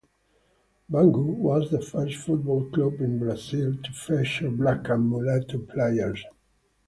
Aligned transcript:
Bangu 0.91 1.27
was 1.35 1.69
the 1.69 1.79
first 1.79 2.15
football 2.17 2.67
club 2.71 2.99
in 3.01 3.19
Brazil 3.19 3.75
to 3.83 3.91
feature 3.93 4.49
black 4.49 4.89
and 4.89 5.07
mulatto 5.07 5.59
players. 5.59 6.23